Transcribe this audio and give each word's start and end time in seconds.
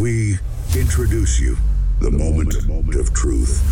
We 0.00 0.38
introduce 0.76 1.40
you 1.40 1.56
the 2.00 2.10
moment 2.10 2.52
of 3.00 3.14
truth. 3.14 3.64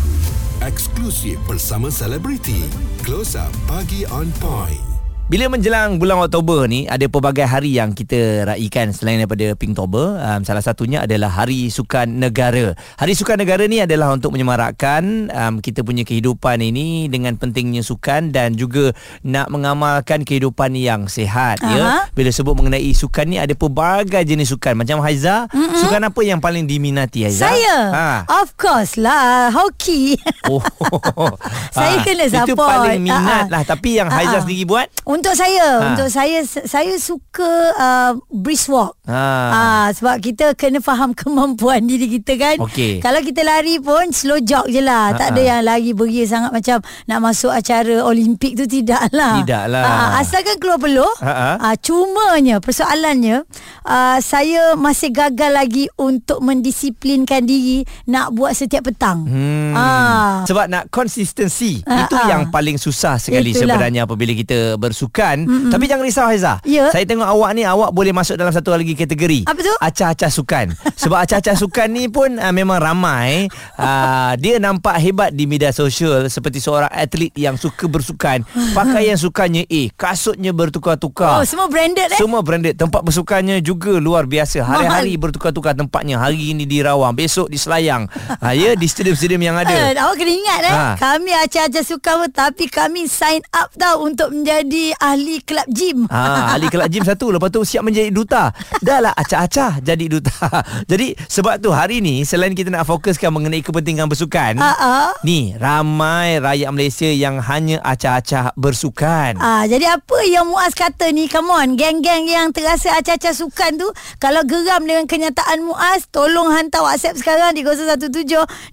Eksklusif 0.65 1.37
bersama 1.45 1.91
selebriti. 1.93 2.65
Close 3.05 3.37
Up 3.37 3.53
Pagi 3.69 4.09
on 4.09 4.33
Point. 4.41 4.94
Bila 5.25 5.49
menjelang 5.49 5.97
bulan 5.97 6.21
Oktober 6.21 6.69
ni 6.69 6.85
ada 6.85 7.09
pelbagai 7.09 7.49
hari 7.49 7.81
yang 7.81 7.97
kita 7.97 8.45
raikan 8.45 8.93
selain 8.93 9.17
daripada 9.17 9.57
Pinktober. 9.57 10.21
Um, 10.21 10.45
salah 10.45 10.61
satunya 10.61 11.09
adalah 11.09 11.33
Hari 11.33 11.73
Sukan 11.73 12.21
Negara. 12.21 12.77
Hari 13.01 13.17
Sukan 13.17 13.41
Negara 13.41 13.65
ni 13.65 13.81
adalah 13.81 14.13
untuk 14.13 14.37
menyemarakkan 14.37 15.33
um, 15.33 15.55
kita 15.65 15.81
punya 15.81 16.05
kehidupan 16.05 16.61
ini 16.61 17.09
dengan 17.09 17.41
pentingnya 17.41 17.81
sukan 17.81 18.37
dan 18.37 18.53
juga 18.53 18.93
nak 19.25 19.49
mengamalkan 19.49 20.29
kehidupan 20.29 20.77
yang 20.77 21.09
sihat 21.09 21.57
ya. 21.65 22.05
Aha. 22.05 22.13
Bila 22.13 22.29
sebut 22.29 22.53
mengenai 22.53 22.93
sukan 22.93 23.25
ni 23.25 23.41
ada 23.41 23.57
pelbagai 23.57 24.29
jenis 24.29 24.53
sukan. 24.53 24.77
Macam 24.77 25.01
Haiza, 25.01 25.49
Mm-mm. 25.49 25.81
sukan 25.81 26.05
apa 26.05 26.21
yang 26.21 26.45
paling 26.45 26.69
diminati 26.69 27.25
Haiza? 27.25 27.49
Saya 27.49 27.77
Ha. 27.97 28.09
Of 28.45 28.61
course 28.61 29.01
lah 29.01 29.49
Hoki 29.49 30.21
Oh. 30.53 30.61
Saya 31.75 31.97
Ah, 31.97 32.05
kena 32.05 32.29
Itu 32.29 32.53
support. 32.53 32.69
paling 32.69 33.01
minat 33.01 33.49
ah. 33.49 33.51
lah 33.51 33.63
Tapi 33.65 33.97
yang 33.97 34.13
Haiza 34.13 34.37
ah. 34.37 34.43
sendiri 34.45 34.69
buat 34.69 34.87
Untuk 35.15 35.33
saya 35.33 35.53
Ha. 35.65 35.95
Untuk 35.95 36.09
saya 36.09 36.43
Saya 36.45 36.95
suka 36.99 37.47
uh, 37.73 38.13
Brisk 38.29 38.67
walk 38.69 38.99
Ha. 39.05 39.23
Ah, 39.47 39.89
sebab 39.93 40.17
kita 40.19 40.53
kena 40.55 40.81
faham 40.81 41.13
kemampuan 41.19 41.85
diri 41.85 42.09
kita 42.11 42.35
kan. 42.35 42.57
Okey. 42.59 42.99
Kalau 42.99 43.21
kita 43.21 43.45
lari 43.45 43.77
pun 43.77 44.09
slow 44.11 44.41
jog 44.41 44.65
je 44.67 44.81
lah. 44.81 45.13
Ha, 45.13 45.17
Tak 45.17 45.29
ada 45.31 45.41
ha. 45.41 45.47
yang 45.47 45.61
lari 45.63 45.93
beria 45.93 46.25
sangat 46.25 46.51
macam 46.51 46.81
nak 47.05 47.21
masuk 47.21 47.53
acara 47.53 48.01
Olimpik 48.01 48.57
tu 48.57 48.65
tidak 48.65 49.13
lah. 49.13 49.45
Tidaklah. 49.45 49.85
Ah, 49.85 50.09
asalkan 50.19 50.57
keluar 50.57 50.81
peluh. 50.81 51.13
Ha, 51.21 51.31
ha. 51.31 51.51
Ah, 51.61 51.77
cumanya 51.77 52.59
persoalannya 52.59 53.45
ah, 53.85 54.19
saya 54.19 54.73
masih 54.75 55.13
gagal 55.13 55.53
lagi 55.53 55.85
untuk 55.95 56.41
mendisiplinkan 56.41 57.45
diri 57.45 57.85
nak 58.05 58.33
buat 58.33 58.57
setiap 58.57 58.89
petang. 58.89 59.29
Hmm. 59.29 59.77
Ah. 59.77 60.33
Sebab 60.45 60.67
nak 60.67 60.89
konsistensi 60.89 61.85
Ah, 61.85 62.09
Itu 62.09 62.17
ah. 62.17 62.27
yang 62.27 62.49
paling 62.49 62.81
susah 62.81 63.21
sekali 63.21 63.53
Itulah. 63.53 63.77
sebenarnya 63.77 64.01
Apabila 64.05 64.33
kita 64.33 64.81
bersukan 65.05 65.37
Mm-mm. 65.45 65.69
Tapi 65.69 65.85
jangan 65.85 66.05
risau 66.09 66.25
Haizah 66.25 66.57
Ya. 66.65 66.89
Saya 66.89 67.05
tengok 67.05 67.29
awak 67.29 67.51
ni 67.53 67.63
Awak 67.69 67.93
boleh 67.93 68.17
masuk 68.17 68.41
dalam 68.41 68.55
satu 68.55 68.73
lagi 68.73 68.97
kategori. 68.97 69.45
Apa 69.45 69.61
tu? 69.61 69.75
Acah-acah 69.85 70.31
sukan. 70.33 70.67
Sebab 70.97 71.19
acah-acah 71.29 71.57
sukan 71.61 71.89
ni 71.93 72.09
pun 72.09 72.41
uh, 72.41 72.53
Memang 72.55 72.81
ramai. 72.81 73.51
Uh, 73.77 74.33
Dia 74.41 74.57
nampak 74.57 74.97
hebat 75.03 75.35
di 75.35 75.45
media 75.45 75.75
sosial 75.75 76.25
Seperti 76.33 76.63
seorang 76.63 76.89
atlet 76.89 77.29
yang 77.37 77.61
suka 77.61 77.85
bersukan. 77.85 78.47
Pakaian 78.73 79.19
sukannya 79.21 79.69
A 79.69 79.83
Kasutnya 79.93 80.55
bertukar-tukar. 80.57 81.43
Oh, 81.43 81.45
semua 81.45 81.69
branded 81.69 82.09
eh? 82.15 82.19
Semua 82.19 82.41
branded. 82.41 82.79
Tempat 82.79 83.05
bersukannya 83.05 83.61
juga 83.61 83.99
luar 84.01 84.25
biasa. 84.25 84.65
Hari-hari 84.65 85.19
bertukar-tukar 85.21 85.77
tempatnya. 85.77 86.17
Hari 86.17 86.57
ini 86.57 86.65
di 86.65 86.81
Rawang 86.81 87.13
Besok 87.13 87.51
di 87.53 87.59
Selayang 87.61 88.09
ha, 88.41 88.55
Ya 88.57 88.73
di 88.79 88.87
stadium-stadium 88.89 89.43
yang 89.43 89.57
ada. 89.59 89.75
Eh, 89.75 89.99
awak 89.99 90.17
kena 90.17 90.33
ingat 90.33 90.61
eh? 90.65 90.73
Ha. 90.73 90.87
Kami 90.97 91.31
acah-acah 91.45 91.85
suka 91.85 92.17
pun 92.23 92.31
Tapi 92.31 92.71
kami 92.71 93.11
sign 93.11 93.43
up 93.53 93.69
tau 93.75 94.07
Untuk 94.07 94.31
menjadi 94.31 94.94
ahli 95.01 95.41
kelab 95.43 95.67
gym. 95.71 96.07
Ha, 96.11 96.55
ahli 96.57 96.69
kelab 96.69 96.89
gym 96.91 97.05
satu. 97.07 97.33
Lepas 97.35 97.51
tu 97.51 97.63
siap 97.65 97.83
menjadi 97.87 98.11
duta. 98.11 98.51
Dah 98.83 98.99
lah 99.01 99.13
acah-acah 99.17 99.81
jadi 99.81 100.07
duta. 100.07 100.33
Jadi 100.91 101.17
sebab 101.17 101.59
tu 101.63 101.73
hari 101.73 102.05
ni 102.05 102.27
Selain 102.29 102.53
kita 102.53 102.69
nak 102.69 102.85
fokuskan 102.85 103.33
mengenai 103.33 103.65
kepentingan 103.65 104.07
bersukan 104.07 104.61
ha. 104.61 105.11
Ni 105.25 105.57
ramai 105.57 106.39
rakyat 106.39 106.71
Malaysia 106.71 107.09
yang 107.09 107.41
hanya 107.41 107.81
acah-acah 107.81 108.53
bersukan. 108.59 109.41
Ah, 109.41 109.65
jadi 109.65 109.97
apa 109.97 110.19
yang 110.29 110.45
Muaz 110.51 110.77
kata 110.77 111.09
ni? 111.15 111.25
Come 111.31 111.51
on 111.51 111.79
Geng-geng 111.81 112.29
yang 112.29 112.53
terasa 112.53 112.93
acah-acah 113.01 113.33
sukan 113.33 113.81
tu 113.81 113.89
Kalau 114.21 114.45
geram 114.45 114.85
dengan 114.85 115.09
kenyataan 115.09 115.65
Muaz 115.65 116.05
Tolong 116.13 116.53
hantar 116.53 116.85
WhatsApp 116.85 117.17
sekarang 117.17 117.57
Di 117.57 117.65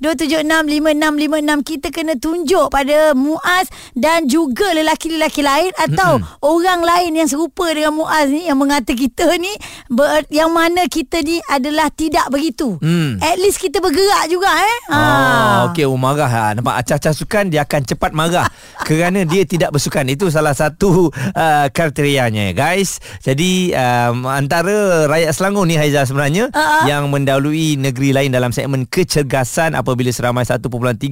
017-276-5656 0.04 1.64
Kita 1.64 1.88
kena 1.96 2.20
tunjuk 2.20 2.68
pada 2.68 3.16
Muaz 3.16 3.72
Dan 3.96 4.28
juga 4.28 4.76
lelaki-lelaki 4.76 5.40
lain 5.40 5.72
Atau 5.80 6.11
mm-hmm. 6.20 6.44
orang 6.44 6.82
lain 6.84 7.12
yang 7.24 7.30
serupa 7.30 7.70
dengan 7.72 7.94
Muaz 7.96 8.28
ni 8.28 8.50
Yang 8.50 8.58
mengata 8.60 8.92
kita 8.92 9.26
ni 9.40 9.54
ber, 9.88 10.26
Yang 10.28 10.50
mana 10.52 10.82
kita 10.90 11.24
ni 11.24 11.40
adalah 11.48 11.88
tidak 11.94 12.28
begitu 12.34 12.82
Hmm. 12.82 13.22
At 13.22 13.38
least 13.38 13.62
kita 13.62 13.78
bergerak 13.78 14.26
juga 14.26 14.50
eh 14.50 14.80
Ah, 14.92 15.70
okey, 15.72 15.86
oh, 15.86 15.96
marah 15.96 16.28
ha. 16.28 16.46
Nampak 16.58 16.82
acah-acah 16.82 17.14
sukan 17.14 17.54
dia 17.54 17.64
akan 17.64 17.82
cepat 17.86 18.12
marah 18.12 18.48
kerana 18.88 19.24
dia 19.24 19.46
tidak 19.46 19.72
bersukan. 19.76 20.04
Itu 20.10 20.28
salah 20.34 20.58
satu 20.58 21.14
uh, 21.14 21.68
kriterianya, 21.70 22.52
guys. 22.58 22.98
Jadi 23.22 23.72
um, 23.72 24.26
antara 24.28 25.06
rakyat 25.06 25.32
Selangor 25.32 25.70
ni 25.70 25.78
Haiza 25.78 26.04
sebenarnya 26.10 26.50
ah. 26.52 26.90
yang 26.90 27.08
mendahului 27.14 27.78
negeri 27.78 28.12
lain 28.12 28.34
dalam 28.34 28.50
segmen 28.50 28.90
kecergasan 28.90 29.78
apabila 29.78 30.10
seramai 30.10 30.44
1.3 30.44 30.66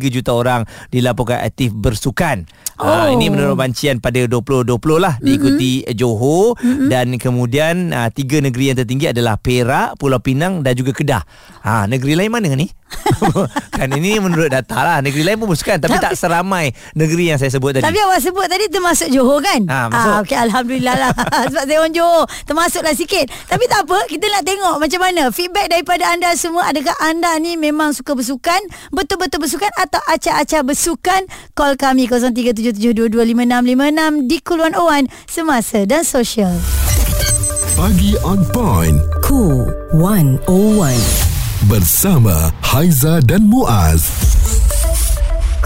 juta 0.10 0.31
orang 0.34 0.66
dilaporkan 0.90 1.40
aktif 1.46 1.72
bersukan. 1.72 2.50
Oh. 2.80 3.12
ini 3.12 3.28
menurut 3.28 3.60
bancian 3.60 4.00
pada 4.00 4.24
2020 4.24 4.72
lah 4.98 5.20
diikuti 5.22 5.86
mm-hmm. 5.86 5.94
Johor 5.94 6.58
mm-hmm. 6.58 6.88
dan 6.90 7.08
kemudian 7.20 7.76
uh, 7.94 8.10
tiga 8.10 8.42
negeri 8.42 8.74
yang 8.74 8.78
tertinggi 8.80 9.14
adalah 9.14 9.38
Perak, 9.38 10.00
Pulau 10.02 10.18
Pinang 10.24 10.66
dan 10.66 10.74
juga 10.74 10.96
Kedah. 10.96 11.24
Ha, 11.62 11.86
negeri 11.86 12.18
lain 12.18 12.32
mana 12.32 12.50
ni? 12.56 12.79
kan 13.78 13.88
ini 13.94 14.18
menurut 14.18 14.50
data 14.50 14.82
lah 14.82 14.98
Negeri 15.00 15.22
lain 15.22 15.38
pun 15.38 15.50
bersukan 15.50 15.78
Tapi, 15.78 16.02
tak 16.02 16.18
seramai 16.18 16.74
Negeri 16.98 17.34
yang 17.34 17.38
saya 17.38 17.54
sebut 17.54 17.78
tadi 17.78 17.86
Tapi 17.86 18.00
awak 18.02 18.20
sebut 18.22 18.46
tadi 18.50 18.66
termasuk 18.70 19.10
Johor 19.14 19.42
kan? 19.42 19.62
Ah, 19.70 19.86
masuk. 19.90 20.14
okey 20.26 20.38
alhamdulillah 20.38 20.96
lah. 20.98 21.12
Sebab 21.52 21.64
saya 21.66 21.80
orang 21.80 21.96
Johor, 21.96 22.28
termasuklah 22.46 22.96
sikit. 22.96 23.30
Tapi 23.48 23.64
tak 23.70 23.88
apa, 23.88 23.98
kita 24.10 24.26
nak 24.30 24.44
tengok 24.46 24.80
macam 24.82 25.00
mana 25.02 25.32
feedback 25.32 25.70
daripada 25.72 26.12
anda 26.12 26.36
semua. 26.36 26.70
Adakah 26.70 26.96
anda 27.02 27.40
ni 27.40 27.56
memang 27.56 27.94
suka 27.96 28.16
bersukan, 28.18 28.60
betul-betul 28.92 29.40
bersukan 29.44 29.70
atau 29.78 30.02
acah-acah 30.10 30.64
bersukan? 30.66 31.26
Call 31.56 31.78
kami 31.80 32.08
0377225656 32.10 34.28
di 34.28 34.38
Kuluan 34.44 34.76
Owan 34.76 35.08
semasa 35.30 35.86
dan 35.86 36.04
sosial. 36.04 36.60
Pagi 37.80 38.20
on 38.28 38.44
Point. 38.52 39.00
Cool 39.24 39.72
101. 39.96 41.29
Bersama 41.68 42.56
Haiza 42.64 43.20
dan 43.20 43.44
Muaz. 43.44 44.29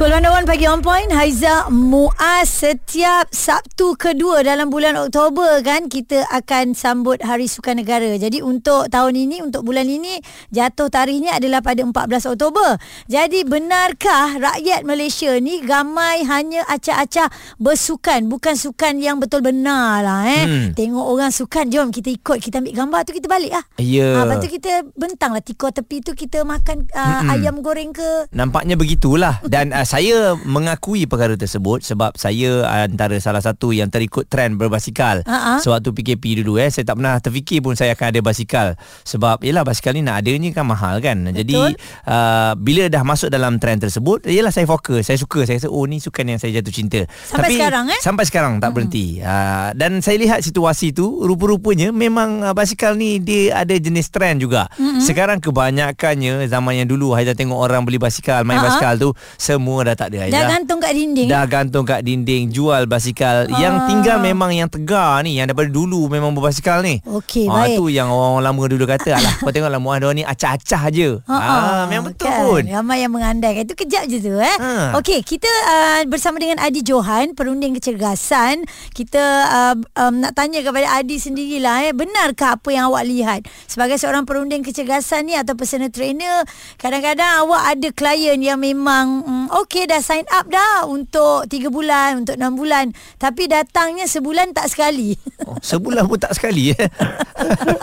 Kuluan 0.03 0.27
Owan 0.27 0.43
pagi 0.43 0.67
on 0.67 0.83
point 0.83 1.07
Haiza 1.15 1.71
Muaz 1.71 2.51
setiap 2.51 3.31
Sabtu 3.31 3.95
kedua 3.95 4.43
dalam 4.43 4.67
bulan 4.67 4.99
Oktober 4.99 5.63
kan 5.63 5.87
kita 5.87 6.27
akan 6.27 6.75
sambut 6.75 7.23
Hari 7.23 7.47
Sukan 7.47 7.79
Negara. 7.79 8.11
Jadi 8.19 8.43
untuk 8.43 8.91
tahun 8.91 9.15
ini 9.15 9.39
untuk 9.39 9.63
bulan 9.63 9.87
ini 9.87 10.19
jatuh 10.51 10.91
tarikhnya 10.91 11.39
adalah 11.39 11.63
pada 11.63 11.87
14 11.87 12.35
Oktober. 12.35 12.75
Jadi 13.07 13.47
benarkah 13.47 14.43
rakyat 14.43 14.83
Malaysia 14.83 15.39
ni 15.39 15.63
ramai 15.63 16.27
hanya 16.27 16.67
acah-acah 16.67 17.31
bersukan 17.55 18.27
bukan 18.27 18.59
sukan 18.59 18.99
yang 18.99 19.23
betul 19.23 19.39
benar 19.39 20.03
lah 20.03 20.27
eh. 20.27 20.43
Hmm. 20.43 20.67
Tengok 20.75 21.15
orang 21.15 21.31
sukan 21.31 21.71
jom 21.71 21.95
kita 21.95 22.11
ikut 22.11 22.43
kita 22.43 22.59
ambil 22.59 22.75
gambar 22.75 22.99
tu 23.07 23.15
kita 23.15 23.31
balik 23.31 23.55
lah. 23.55 23.63
Ya. 23.79 24.19
Ah, 24.19 24.27
lepas 24.27 24.43
tu 24.43 24.51
kita 24.51 24.83
bentang 24.99 25.31
lah 25.31 25.39
tikar 25.39 25.71
tepi 25.71 26.03
tu 26.03 26.11
kita 26.11 26.43
makan 26.43 26.91
uh, 26.91 27.31
ayam 27.39 27.63
goreng 27.63 27.95
ke 27.95 28.27
Nampaknya 28.35 28.75
begitulah 28.75 29.39
Dan 29.47 29.71
uh, 29.71 29.87
saya 29.93 30.33
mengakui 30.41 31.05
perkara 31.05 31.37
tersebut 31.37 31.85
Sebab 31.85 32.17
saya 32.17 32.65
antara 32.89 33.13
salah 33.21 33.45
satu 33.45 33.69
yang 33.69 33.93
terikut 33.93 34.25
trend 34.25 34.57
berbasikal. 34.57 35.21
Ha-ha. 35.21 35.61
Sewaktu 35.61 35.93
PKP 35.93 36.41
dulu 36.41 36.57
eh 36.57 36.73
Saya 36.73 36.89
tak 36.89 36.97
pernah 36.97 37.21
terfikir 37.21 37.61
pun 37.61 37.77
saya 37.77 37.93
akan 37.93 38.09
ada 38.09 38.21
basikal. 38.25 38.67
Sebab 39.05 39.45
yelah 39.45 39.61
basikal 39.61 39.93
ni 39.93 40.01
nak 40.01 40.25
adanya 40.25 40.49
kan 40.49 40.65
mahal 40.65 40.97
kan. 40.97 41.29
Jadi 41.29 41.77
uh, 42.09 42.57
bila 42.57 42.89
dah 42.89 43.05
masuk 43.05 43.29
dalam 43.29 43.61
trend 43.61 43.85
tersebut 43.85 44.25
Yelah 44.25 44.49
saya 44.49 44.65
fokus. 44.65 45.05
Saya 45.05 45.21
suka. 45.21 45.45
Saya 45.45 45.61
rasa 45.61 45.69
oh 45.69 45.85
ni 45.85 46.01
sukan 46.01 46.25
yang 46.25 46.39
saya 46.41 46.57
jatuh 46.57 46.73
cinta. 46.73 47.01
Sampai 47.29 47.53
sekarang, 47.53 47.85
eh? 47.93 47.99
Sampai 48.01 48.23
sekarang 48.25 48.53
tak 48.57 48.73
berhenti. 48.73 49.21
Uh, 49.21 49.77
Dan 49.77 50.01
saya 50.01 50.17
lihat 50.17 50.41
situasi 50.41 50.95
tu 50.95 51.21
Rupa-rupanya 51.21 51.93
memang 51.93 52.41
uh, 52.41 52.53
basikal 52.57 52.97
ni 52.97 53.21
Dia 53.21 53.61
ada 53.61 53.75
jenis 53.77 54.09
trend 54.09 54.41
juga. 54.41 54.65
Mm-hmm. 54.73 55.03
Sekarang 55.05 55.37
kebanyakannya 55.37 56.49
Zaman 56.49 56.81
yang 56.81 56.89
dulu 56.89 57.13
Haizah 57.13 57.37
tengok 57.37 57.59
orang 57.61 57.85
beli 57.85 58.01
basikal 58.01 58.41
Main 58.41 58.57
Ha-ha. 58.57 58.67
basikal 58.73 58.93
tu 58.97 59.09
Semua 59.37 59.72
dah 59.81 59.97
tak 59.97 60.13
ada 60.13 60.29
dah 60.29 60.43
gantung 60.45 60.77
kat 60.77 60.93
dinding 60.93 61.25
Dah 61.25 61.43
gantung 61.49 61.85
kat 61.87 62.05
dinding 62.05 62.53
Jual 62.53 62.85
basikal 62.85 63.49
Ah. 63.49 63.57
Yang 63.57 63.75
tinggal 63.89 64.17
memang 64.21 64.53
yang 64.53 64.69
tegar 64.69 65.25
ni 65.25 65.41
Yang 65.41 65.51
daripada 65.51 65.69
dulu 65.73 66.05
memang 66.05 66.37
berbasikal 66.37 66.85
ni 66.85 67.01
Okey, 67.01 67.49
Ah, 67.49 67.65
baik. 67.65 67.81
tu 67.81 67.89
yang 67.89 68.13
orang 68.13 68.45
lama 68.45 68.61
dulu 68.69 68.85
kata 68.85 69.17
Alah 69.17 69.33
kau 69.41 69.49
tengoklah 69.49 69.79
dia 69.79 70.09
ni 70.13 70.23
acah-acah 70.23 70.83
je 70.91 71.09
Ha, 71.25 71.33
ah, 71.33 71.83
Memang 71.89 72.13
betul 72.13 72.29
kan? 72.29 72.39
pun 72.45 72.61
Ramai 72.67 73.01
yang 73.01 73.11
mengandai 73.15 73.63
Itu 73.63 73.73
kejap 73.73 74.05
je 74.05 74.19
tu 74.19 74.35
eh. 74.37 74.57
Ha. 74.59 74.99
Okey, 74.99 75.23
kita 75.23 75.47
uh, 75.47 75.99
bersama 76.05 76.37
dengan 76.37 76.59
Adi 76.59 76.83
Johan, 76.83 77.33
perunding 77.33 77.73
kecergasan. 77.79 78.67
Kita 78.91 79.23
uh, 79.47 79.75
um, 79.97 80.19
nak 80.19 80.35
tanya 80.35 80.59
kepada 80.59 80.99
Adi 80.99 81.17
sendirilah 81.17 81.89
eh, 81.89 81.93
benarkah 81.95 82.59
apa 82.59 82.69
yang 82.69 82.91
awak 82.91 83.07
lihat 83.07 83.41
sebagai 83.65 83.95
seorang 83.95 84.27
perunding 84.27 84.61
kecergasan 84.61 85.31
ni 85.31 85.39
atau 85.39 85.55
personal 85.55 85.89
trainer, 85.89 86.43
kadang-kadang 86.75 87.47
awak 87.47 87.73
ada 87.73 87.89
klien 87.95 88.37
yang 88.37 88.59
memang 88.59 89.23
um, 89.23 89.45
okey 89.63 89.87
dah 89.87 90.03
sign 90.03 90.27
up 90.29 90.45
dah 90.51 90.85
untuk 90.85 91.47
3 91.47 91.71
bulan, 91.71 92.21
untuk 92.21 92.35
6 92.35 92.59
bulan. 92.59 92.91
Tapi 93.17 93.47
datangnya 93.47 94.05
sebulan 94.05 94.51
tak 94.51 94.69
sekali. 94.69 95.15
Oh, 95.43 95.59
sebulan 95.59 96.07
pun 96.07 96.15
tak 96.15 96.39
sekali 96.39 96.71
eh. 96.71 96.87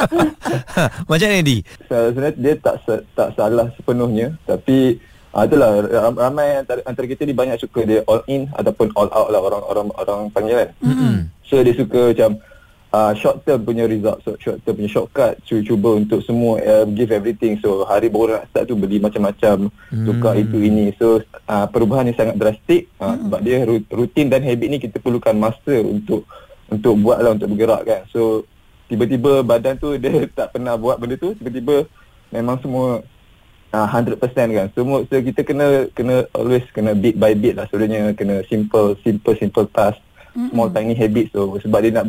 Macam 1.10 1.28
mana 1.28 1.44
Di? 1.44 1.60
sebenarnya 1.84 2.32
dia 2.40 2.54
tak 2.56 2.80
tak 3.12 3.36
salah 3.36 3.68
sepenuhnya 3.76 4.32
tapi 4.48 4.96
ah 5.36 5.44
itulah 5.44 5.84
ram- 5.84 6.16
ramai 6.16 6.64
antara, 6.64 6.80
antara 6.88 7.04
kita 7.04 7.28
ni 7.28 7.36
banyak 7.36 7.60
suka 7.60 7.84
dia 7.84 8.00
all 8.08 8.24
in 8.32 8.48
ataupun 8.56 8.96
all 8.96 9.12
out 9.12 9.28
lah 9.28 9.44
orang 9.44 9.62
orang 9.68 9.86
orang 9.92 10.20
panggil 10.32 10.56
kan. 10.56 10.70
Mm-hmm. 10.80 11.14
So 11.44 11.60
dia 11.60 11.76
suka 11.76 12.16
macam 12.16 12.30
uh, 12.92 13.12
short 13.16 13.42
term 13.46 13.62
punya 13.62 13.86
result, 13.86 14.22
so 14.22 14.34
short 14.38 14.62
term 14.62 14.78
punya 14.78 14.90
shortcut 14.90 15.38
cuba, 15.46 15.60
cuba 15.66 15.90
untuk 15.98 16.20
semua 16.26 16.58
uh, 16.60 16.84
give 16.90 17.10
everything. 17.14 17.58
So 17.62 17.86
hari 17.86 18.10
baru 18.10 18.38
nak 18.38 18.50
start 18.50 18.70
tu 18.70 18.76
beli 18.78 18.98
macam-macam 18.98 19.70
mm. 19.70 20.04
tukar 20.06 20.34
itu 20.38 20.58
ini. 20.60 20.94
So 20.98 21.22
uh, 21.48 21.66
perubahan 21.70 22.10
ni 22.10 22.14
sangat 22.14 22.36
drastik 22.36 22.90
uh, 22.98 23.14
mm. 23.14 23.18
sebab 23.26 23.40
dia 23.42 23.56
ru- 23.64 23.88
rutin 23.90 24.26
dan 24.28 24.42
habit 24.42 24.68
ni 24.68 24.78
kita 24.78 24.98
perlukan 24.98 25.34
masa 25.34 25.74
untuk 25.82 26.26
untuk 26.70 26.94
buat 27.02 27.18
lah 27.18 27.34
untuk 27.34 27.50
bergerak 27.54 27.82
kan. 27.86 28.02
So 28.14 28.46
tiba-tiba 28.90 29.46
badan 29.46 29.78
tu 29.78 29.94
dia 29.96 30.26
tak 30.38 30.58
pernah 30.58 30.74
buat 30.74 30.98
benda 30.98 31.14
tu 31.14 31.32
tiba-tiba 31.38 31.86
memang 32.34 32.58
semua 32.58 33.06
uh, 33.70 33.86
100% 33.86 34.18
kan 34.34 34.66
semua 34.74 35.06
so 35.06 35.14
kita 35.14 35.46
kena 35.46 35.86
kena 35.94 36.26
always 36.34 36.66
kena 36.74 36.94
bit 36.98 37.14
by 37.14 37.32
bit 37.38 37.54
lah 37.54 37.70
sebenarnya 37.70 38.14
kena 38.18 38.42
simple 38.50 38.98
simple 39.06 39.34
simple 39.38 39.66
task 39.70 39.98
mm-hmm. 40.30 40.48
small 40.48 40.68
tiny 40.68 40.92
habit 40.92 41.26
so 41.28 41.40
sebab 41.56 41.78
dia 41.78 41.92
nak 41.92 42.06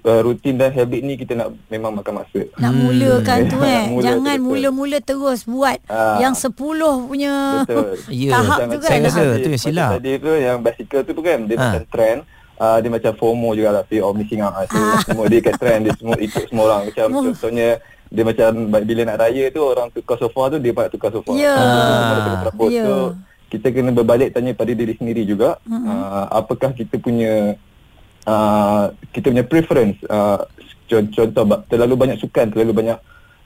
uh, 0.00 0.20
rutin 0.20 0.54
dan 0.54 0.70
habit 0.70 1.00
ni 1.00 1.14
kita 1.14 1.32
nak 1.34 1.48
memang 1.66 1.92
makan 1.92 2.12
masa 2.18 2.40
Nak 2.54 2.72
mulakan 2.72 3.38
tu 3.44 3.58
eh. 3.68 3.84
mula 3.86 3.98
tu, 3.98 4.06
Jangan 4.06 4.22
betul. 4.34 4.46
mula-mula 4.46 4.98
terus 5.00 5.40
buat 5.44 5.78
Ah. 5.86 6.18
yang 6.18 6.32
10 6.32 6.52
punya 7.04 7.32
Betul. 7.62 7.94
Ya, 8.16 8.30
tahap 8.32 8.46
Macam- 8.56 8.68
tu 8.68 8.78
kan. 8.78 8.88
saya 8.88 9.00
rasa 9.02 9.18
tu 9.18 9.24
yang 9.24 9.36
tadi- 9.36 9.58
silap. 9.60 9.90
Tadi 9.92 10.12
tu 10.16 10.30
yang 10.32 10.56
basikal 10.58 11.00
tu 11.00 11.12
pun 11.12 11.22
kan 11.22 11.38
dia 11.42 11.54
Ha. 11.54 11.62
macam 11.64 11.82
trend 11.86 12.18
uh, 12.56 12.78
dia 12.78 12.90
macam 12.90 13.12
FOMO 13.12 13.48
jugalah 13.52 13.84
fear 13.84 14.02
of 14.02 14.12
missing 14.12 14.40
out 14.40 14.54
so, 14.64 14.78
semua 15.04 15.24
dia 15.26 15.40
kat 15.40 15.54
trend 15.56 15.80
dia 15.82 15.92
semua 15.94 16.16
ikut 16.16 16.44
semua 16.46 16.62
orang 16.66 16.80
macam 16.86 17.06
Mu- 17.08 17.24
contohnya 17.30 17.68
dia 18.06 18.22
macam 18.22 18.48
bila 18.70 19.02
nak 19.04 19.18
raya 19.18 19.44
tu 19.50 19.60
orang 19.60 19.90
tukar 19.90 20.14
sofa 20.16 20.42
tu 20.48 20.58
dia 20.58 20.70
pun 20.70 20.80
nak 20.80 20.92
tukar 20.92 21.10
sofa 21.10 21.30
Ya. 21.32 21.52
So, 21.52 21.64
semua 22.46 22.66
dia. 22.66 22.72
Ya. 22.72 22.84
so 22.84 22.94
kita 23.46 23.70
kena 23.70 23.94
berbalik 23.94 24.34
tanya 24.34 24.52
pada 24.58 24.74
diri 24.74 24.98
sendiri 24.98 25.22
juga 25.22 25.62
uh, 25.70 26.24
apakah 26.34 26.74
kita 26.74 26.98
punya 26.98 27.54
uh, 28.26 28.90
kita 29.14 29.30
punya 29.30 29.46
preference 29.46 29.96
uh, 30.10 30.42
con- 30.90 31.10
contoh 31.14 31.44
terlalu 31.70 31.94
banyak 31.94 32.18
sukan 32.18 32.50
terlalu 32.50 32.74
banyak 32.74 32.98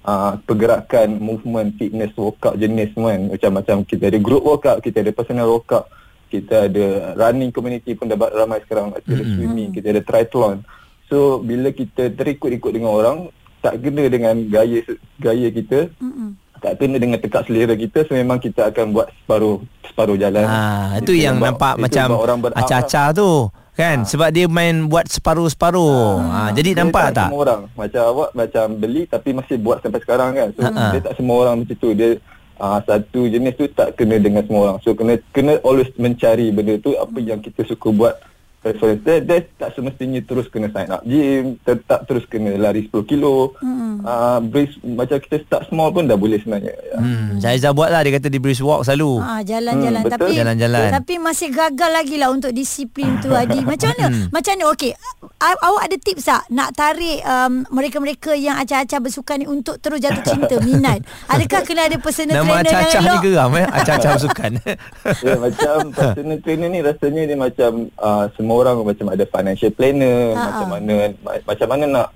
uh, 0.09 0.41
pergerakan 0.49 1.21
movement 1.21 1.77
fitness 1.77 2.17
workout 2.17 2.57
jenis 2.57 2.97
semua 2.97 3.13
kan. 3.13 3.23
Macam-macam 3.29 3.77
kita 3.85 4.09
ada 4.09 4.19
group 4.19 4.41
workout 4.41 4.81
kita 4.81 5.05
ada 5.05 5.13
personal 5.13 5.53
workout 5.53 5.85
kita 6.33 6.71
ada 6.71 7.13
running 7.21 7.53
community 7.53 7.93
pun 7.93 8.09
dah 8.09 8.17
ba- 8.17 8.33
ramai 8.33 8.65
sekarang 8.65 8.97
kita 9.05 9.21
ada 9.21 9.25
swimming 9.37 9.71
kita 9.77 9.93
ada 9.93 10.01
triathlon. 10.01 10.65
So 11.13 11.45
bila 11.45 11.75
kita 11.77 12.09
terikut-ikut 12.15 12.73
dengan 12.73 12.97
orang 12.97 13.19
tak 13.61 13.77
kena 13.85 14.09
dengan 14.09 14.41
gaya 14.49 14.81
gaya 15.21 15.53
kita 15.53 15.93
Mm-mm. 16.01 16.40
Tak 16.61 16.77
kena 16.77 16.97
dengan 16.97 17.17
tekak 17.17 17.43
selera 17.45 17.75
kita 17.75 18.05
so 18.05 18.13
memang 18.13 18.37
kita 18.37 18.69
akan 18.69 18.93
buat 18.93 19.09
separuh 19.19 19.57
separuh 19.83 20.15
jalan 20.15 20.45
Ha, 20.45 20.61
itu 20.97 21.13
yang 21.15 21.37
buat- 21.37 21.57
nampak 21.57 21.75
itu 21.75 21.83
macam 21.83 22.07
orang 22.15 22.39
lah. 22.43 22.53
acah-acah 22.55 23.09
tu 23.13 23.31
kan 23.73 23.99
sebab 24.03 24.29
dia 24.29 24.45
main 24.47 24.87
buat 24.87 25.09
separuh-separuh. 25.09 26.21
Ha, 26.21 26.39
jadi 26.53 26.71
Dia 26.71 26.81
nampak 26.83 27.05
tak? 27.11 27.29
Semua 27.29 27.41
orang 27.41 27.61
macam 27.73 28.03
awak 28.07 28.31
macam 28.35 28.65
beli 28.77 29.03
tapi 29.05 29.33
masih 29.33 29.57
buat 29.57 29.81
sampai 29.81 30.01
sekarang 30.01 30.31
kan. 30.33 30.49
So 30.53 30.61
Ha-ha. 30.63 30.93
dia 30.93 31.01
tak 31.01 31.15
semua 31.17 31.37
orang 31.41 31.55
macam 31.59 31.75
tu. 31.75 31.91
Dia 31.91 32.21
uh, 32.57 32.79
satu 32.79 33.21
jenis 33.25 33.55
tu 33.55 33.65
tak 33.71 33.97
kena 33.97 34.17
dengan 34.17 34.45
semua 34.45 34.61
orang. 34.67 34.79
So 34.81 34.93
kena 34.93 35.17
kena 35.31 35.57
always 35.63 35.89
mencari 35.97 36.51
benda 36.51 36.77
tu 36.77 36.93
apa 36.95 37.19
yang 37.19 37.41
kita 37.41 37.65
suka 37.65 37.89
buat. 37.91 38.15
Preference 38.61 39.01
dia, 39.01 39.17
dia 39.19 39.41
tak 39.57 39.73
semestinya 39.73 40.21
terus 40.21 40.45
kena 40.47 40.69
sign 40.69 40.93
up 40.93 41.01
gym, 41.03 41.57
tetap 41.61 42.05
terus 42.05 42.29
kena 42.29 42.53
lari 42.55 42.85
10 42.85 42.93
kilo. 43.05 43.57
Mm. 43.59 44.01
Uh, 44.01 44.39
brisk, 44.43 44.77
macam 44.83 45.17
kita 45.17 45.41
start 45.41 45.65
small 45.67 45.89
pun 45.89 46.05
dah 46.05 46.15
boleh 46.15 46.37
sebenarnya. 46.37 46.77
Ya. 46.77 46.97
Hmm, 46.97 47.37
Zaiza 47.37 47.73
buat 47.73 47.89
lah 47.89 48.01
dia 48.01 48.13
kata 48.15 48.29
di 48.29 48.37
brisk 48.37 48.61
walk 48.61 48.85
selalu. 48.85 49.17
Ha, 49.17 49.41
jalan-jalan 49.41 50.01
Hmm, 50.01 50.13
tapi 50.13 50.33
Jalan-jalan. 50.33 50.89
tapi 50.93 51.15
masih 51.17 51.49
gagal 51.49 51.91
lagi 51.91 52.17
lah 52.17 52.29
untuk 52.29 52.53
disiplin 52.53 53.17
tu 53.19 53.33
Adi. 53.33 53.65
Macam 53.71 53.93
mana? 53.93 54.07
Hmm. 54.09 54.29
Macam 54.29 54.53
mana? 54.53 54.65
Okey. 54.73 54.93
Awak 55.41 55.83
ada 55.89 55.97
tips 55.97 56.25
tak 56.29 56.43
nak 56.49 56.69
tarik 56.75 57.25
um, 57.25 57.65
mereka-mereka 57.71 58.37
yang 58.37 58.61
acah-acah 58.61 59.01
bersukan 59.01 59.41
ni 59.41 59.49
untuk 59.49 59.81
terus 59.81 59.97
jatuh 59.99 60.21
cinta, 60.23 60.61
minat? 60.69 61.01
Adakah 61.27 61.65
kena 61.65 61.89
ada 61.89 61.97
personal 61.97 62.45
Nama 62.45 62.61
trainer 62.61 62.61
yang 62.61 62.77
acah-acah 62.77 63.01
ni 63.01 63.09
elok? 63.09 63.23
geram 63.25 63.51
eh. 63.57 63.67
Acah-acah 63.67 64.11
bersukan. 64.17 64.51
ya 65.25 65.35
macam 65.39 65.77
personal 65.91 66.39
trainer 66.41 66.69
ni 66.69 66.81
rasanya 66.81 67.23
dia 67.25 67.39
macam 67.39 67.71
uh, 67.97 68.25
semua 68.37 68.50
orang 68.53 68.83
macam 68.83 69.07
ada 69.11 69.25
financial 69.27 69.71
planner, 69.71 70.35
Ha-ha. 70.35 70.45
macam 70.51 70.69
mana 70.75 70.95
ma- 71.23 71.45
macam 71.47 71.69
mana 71.71 71.85
nak 71.87 72.09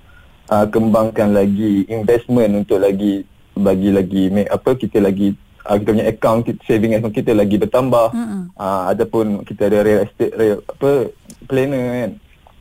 uh, 0.51 0.65
kembangkan 0.67 1.29
lagi 1.31 1.87
investment 1.87 2.51
untuk 2.65 2.83
lagi 2.83 3.23
bagi 3.55 3.89
lagi 3.95 4.23
make 4.27 4.51
apa 4.51 4.75
kita 4.75 4.99
lagi 4.99 5.31
uh, 5.63 5.75
kita 5.79 5.89
punya 5.95 6.07
account 6.11 6.39
kita, 6.43 6.59
saving 6.67 6.93
account 6.95 7.15
kita 7.15 7.31
lagi 7.31 7.55
bertambah. 7.55 8.07
Uh, 8.55 8.83
ataupun 8.91 9.25
kita 9.47 9.71
ada 9.71 9.79
real 9.83 10.01
estate 10.03 10.33
real, 10.35 10.59
apa 10.63 11.09
planner 11.47 11.83
kan. 12.03 12.11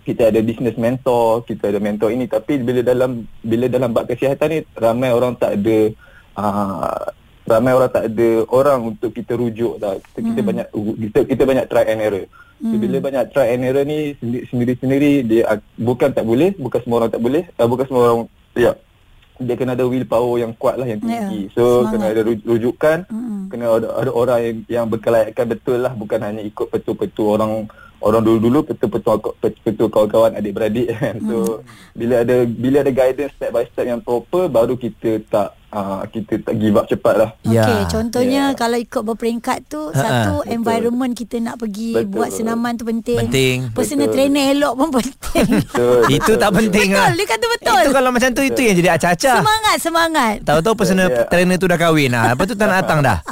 Kita 0.05 0.29
ada 0.29 0.37
business 0.45 0.77
mentor, 0.77 1.49
kita 1.49 1.73
ada 1.73 1.81
mentor 1.81 2.13
ini 2.13 2.29
tapi 2.29 2.61
bila 2.61 2.85
dalam 2.85 3.25
bila 3.41 3.73
dalam 3.73 3.89
bab 3.89 4.05
kesihatan 4.05 4.49
ni 4.53 4.59
ramai 4.77 5.09
orang 5.09 5.33
tak 5.33 5.57
ada 5.57 5.79
uh, 6.37 7.09
ramai 7.45 7.73
orang 7.73 7.89
tak 7.89 8.05
ada 8.07 8.29
orang 8.49 8.81
untuk 8.87 9.11
kita 9.11 9.33
rujuk 9.35 9.77
dah. 9.77 9.97
Kita, 9.97 10.19
kita 10.23 10.41
banyak 10.41 10.67
kita 11.05 11.19
kita 11.27 11.43
banyak 11.43 11.65
try 11.67 11.85
and 11.87 12.01
error. 12.01 12.25
So, 12.57 12.75
bila 12.75 12.97
banyak 12.99 13.25
try 13.31 13.53
and 13.53 13.63
error 13.63 13.83
ni 13.83 14.17
sendi- 14.17 14.45
sendiri-sendiri 14.47 15.13
dia 15.23 15.43
bukan 15.75 16.09
tak 16.09 16.23
boleh, 16.23 16.55
bukan 16.55 16.81
semua 16.81 16.97
orang 16.99 17.13
tak 17.13 17.21
boleh, 17.21 17.43
uh, 17.53 17.67
bukan 17.67 17.85
semua 17.85 18.03
orang 18.03 18.19
ya. 18.55 18.73
Dia 19.37 19.55
kena 19.55 19.75
ada 19.75 19.85
willpower 19.85 20.39
yang 20.39 20.55
kuat 20.55 20.79
lah 20.79 20.87
yang 20.87 21.03
Ya, 21.03 21.05
tinggi. 21.21 21.51
So 21.51 21.83
semangat. 21.83 21.91
kena 21.91 22.05
ada 22.09 22.21
ruj- 22.23 22.47
rujukan, 22.47 22.99
Mm-mm. 23.05 23.41
kena 23.49 23.65
ada, 23.69 23.87
ada 23.93 24.11
orang 24.11 24.39
yang, 24.41 24.57
yang 24.73 24.87
berkelayakan 24.87 25.45
betul 25.51 25.79
lah 25.79 25.93
bukan 25.93 26.23
hanya 26.23 26.41
ikut 26.41 26.67
petu-petu 26.67 27.29
orang 27.29 27.67
orang 27.99 28.21
dulu-dulu 28.21 28.63
petu-petu 28.65 29.11
petu 29.59 29.85
kawan-kawan 29.87 30.33
adik-beradik 30.33 30.87
kan. 30.95 31.19
So 31.21 31.67
bila 31.93 32.23
ada 32.23 32.47
bila 32.47 32.81
ada 32.81 32.93
guidance 32.93 33.35
step 33.35 33.51
by 33.51 33.67
step 33.67 33.85
yang 33.85 34.01
proper 34.01 34.47
baru 34.47 34.77
kita 34.77 35.19
tak 35.27 35.53
uh, 35.75 36.03
kita 36.07 36.39
tak 36.41 36.55
give 36.55 36.73
up 36.73 36.87
cepat 36.87 37.15
lah. 37.17 37.31
Ya. 37.43 37.61
Okey, 37.61 37.81
contohnya 37.91 38.43
Ya. 38.47 38.57
kalau 38.57 38.77
ikut 38.77 39.03
berperingkat 39.05 39.67
tu 39.67 39.81
Ha-ha. 39.87 39.99
satu 39.99 40.35
Betul. 40.41 40.55
environment 40.55 41.13
kita 41.13 41.37
nak 41.39 41.59
pergi 41.59 41.93
Betul. 41.93 42.09
buat 42.09 42.31
senaman 42.31 42.73
tu 42.75 42.85
penting. 42.85 43.19
Penting. 43.21 43.57
Personal 43.71 44.07
Betul. 44.07 44.15
trainer 44.17 44.45
elok 44.53 44.73
pun 44.75 44.89
penting. 44.93 45.47
Betul, 45.65 45.99
Itu 46.09 46.23
betul, 46.25 46.37
tak 46.37 46.49
betul. 46.49 46.59
penting 46.63 46.89
Betul, 46.89 47.03
lah. 47.03 47.11
dia 47.13 47.27
kata 47.27 47.45
betul. 47.51 47.81
Itu 47.81 47.91
kalau 47.93 48.11
macam 48.11 48.29
tu 48.31 48.43
itu 48.43 48.61
yang 48.61 48.77
jadi 48.77 48.91
acah-acah. 48.93 49.39
semangat, 49.41 49.77
semangat. 49.77 50.35
Tahu-tahu 50.43 50.75
personal 50.77 51.07
Ya. 51.07 51.27
trainer 51.27 51.57
tu 51.57 51.67
dah 51.67 51.77
kahwin 51.77 52.09
lah. 52.09 52.33
Lepas 52.33 52.47
tu 52.47 52.55
tak 52.55 52.67
nak 52.67 52.77
datang 52.81 53.01
dah. 53.01 53.19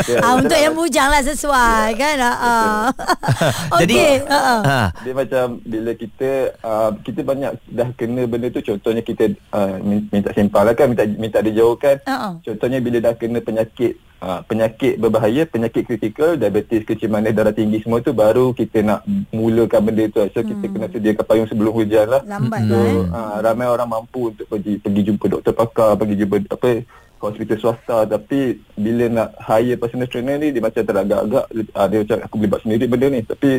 Ya, 0.00 0.22
ah, 0.22 0.32
betul. 0.32 0.40
untuk 0.40 0.58
yang 0.58 0.74
bujang 0.74 1.08
lah 1.10 1.20
sesuai 1.20 1.86
kan. 1.92 2.16
Ah, 2.18 2.36
ah. 2.38 2.82
Jadi 3.82 3.94
Okey. 3.94 4.14
ah, 4.24 4.38
ah. 4.38 4.60
ha. 4.62 4.80
dia 4.96 5.12
macam 5.12 5.44
bila 5.60 5.90
kita 5.92 6.30
uh, 6.60 6.90
kita 7.02 7.20
banyak 7.20 7.52
dah 7.66 7.88
kena 7.92 8.22
benda 8.24 8.48
tu 8.48 8.62
contohnya 8.62 9.02
kita 9.02 9.26
uh, 9.50 9.76
min- 9.80 10.06
minta 10.08 10.30
simpang 10.32 10.64
lah 10.64 10.72
kan 10.72 10.88
minta 10.88 11.04
minta 11.04 11.38
dijauhkan. 11.50 11.96
Ha-ha. 12.04 12.28
contohnya 12.44 12.78
bila 12.78 12.98
dah 13.00 13.14
kena 13.16 13.38
penyakit 13.40 13.98
uh, 14.22 14.40
penyakit 14.44 14.98
berbahaya 14.98 15.46
penyakit 15.46 15.86
kritikal 15.86 16.34
diabetes 16.34 16.82
kecil 16.84 17.10
manis 17.10 17.34
darah 17.34 17.54
tinggi 17.54 17.82
semua 17.82 18.02
tu 18.02 18.14
baru 18.14 18.50
kita 18.54 18.82
nak 18.82 19.00
mulakan 19.30 19.80
benda 19.90 20.04
tu. 20.10 20.22
So 20.34 20.42
kita 20.42 20.64
kena 20.68 20.86
sediakan 20.90 21.24
payung 21.24 21.48
sebelum 21.50 21.72
hujan 21.74 22.06
lah. 22.10 22.22
Lambat 22.26 22.60
so 22.66 22.78
eh. 22.78 22.94
uh, 23.10 23.36
ramai 23.42 23.66
orang 23.70 23.88
mampu 23.88 24.34
untuk 24.34 24.46
pergi 24.50 24.78
pergi 24.82 25.02
jumpa 25.12 25.24
doktor 25.30 25.52
pakar 25.54 25.94
pergi 25.98 26.14
jumpa 26.24 26.36
apa 26.50 26.70
hospital 27.18 27.58
swasta. 27.58 27.98
Tapi 28.06 28.40
bila 28.78 29.04
nak 29.10 29.28
hire 29.42 29.78
personal 29.78 30.10
trainer 30.10 30.36
ni 30.38 30.54
dia 30.54 30.62
macam 30.62 30.82
teragak-agak. 30.82 31.46
Uh, 31.74 31.86
dia 31.86 31.98
macam 32.02 32.16
aku 32.22 32.34
boleh 32.38 32.50
buat 32.50 32.62
sendiri 32.66 32.84
benda 32.86 33.06
ni. 33.10 33.20
Tapi 33.22 33.50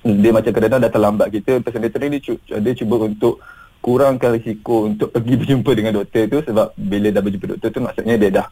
dia 0.00 0.30
macam 0.32 0.50
kadang-kadang 0.52 0.80
dah 0.88 0.92
terlambat 0.92 1.28
kita. 1.28 1.52
Personal 1.60 1.92
trainer 1.92 2.10
ni 2.16 2.20
dia 2.40 2.72
cuba 2.76 2.96
untuk 3.04 3.40
kurangkan 3.80 4.36
risiko 4.36 4.86
untuk 4.86 5.08
pergi 5.10 5.34
berjumpa 5.40 5.70
dengan 5.72 5.92
doktor 5.96 6.28
tu 6.28 6.38
sebab 6.44 6.76
bila 6.76 7.08
dah 7.08 7.22
berjumpa 7.24 7.46
doktor 7.56 7.68
tu 7.72 7.80
maksudnya 7.80 8.14
dia 8.20 8.30
dah 8.30 8.46